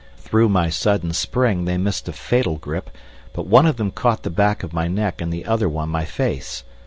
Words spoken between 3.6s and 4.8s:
of them caught the back of